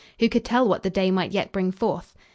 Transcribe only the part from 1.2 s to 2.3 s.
yet bring forth?